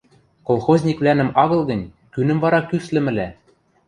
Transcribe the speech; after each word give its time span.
Колхозниквлӓнӹм 0.47 1.29
агыл 1.43 1.61
гӹнь, 1.69 1.91
кӱнӹм 2.13 2.37
вара 2.43 2.59
кӱслӹмӹлӓ? 2.69 3.27